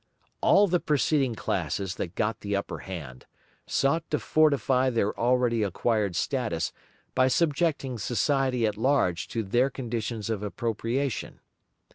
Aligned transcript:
All 0.41 0.65
the 0.67 0.79
preceding 0.79 1.35
classes 1.35 1.93
that 1.97 2.15
got 2.15 2.39
the 2.39 2.55
upper 2.55 2.79
hand, 2.79 3.27
sought 3.67 4.03
to 4.09 4.17
fortify 4.17 4.89
their 4.89 5.15
already 5.15 5.61
acquired 5.61 6.15
status 6.15 6.73
by 7.13 7.27
subjecting 7.27 7.99
society 7.99 8.65
at 8.65 8.77
large 8.77 9.27
to 9.27 9.43
their 9.43 9.69
conditions 9.69 10.31
of 10.31 10.41
appropriation. 10.41 11.39